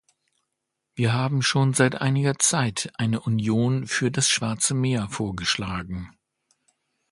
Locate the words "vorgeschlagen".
5.09-6.09